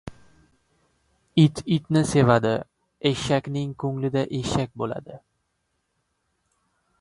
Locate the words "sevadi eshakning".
2.11-3.75